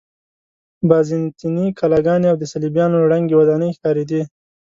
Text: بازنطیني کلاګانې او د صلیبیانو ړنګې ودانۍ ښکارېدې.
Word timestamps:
بازنطیني 0.89 1.67
کلاګانې 1.79 2.27
او 2.31 2.37
د 2.39 2.43
صلیبیانو 2.53 3.07
ړنګې 3.11 3.35
ودانۍ 3.37 3.69
ښکارېدې. 3.75 4.21